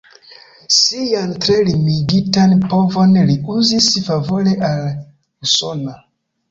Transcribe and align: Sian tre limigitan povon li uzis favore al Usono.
Sian 0.75 1.35
tre 1.43 1.57
limigitan 1.67 2.57
povon 2.65 3.15
li 3.29 3.37
uzis 3.59 3.93
favore 4.09 4.59
al 4.73 4.85
Usono. 4.91 5.97